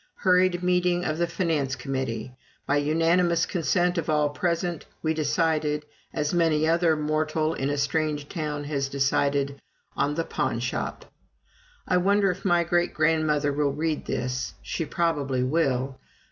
[0.15, 2.33] Hurried meeting of the finance committee.
[2.65, 8.27] By unanimous consent of all present, we decided as many another mortal in a strange
[8.27, 9.61] town has decided
[9.95, 11.05] on the pawnshop.
[11.87, 15.99] I wonder if my dear grandmother will read this she probably will.